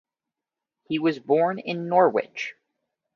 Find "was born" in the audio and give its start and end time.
0.97-1.59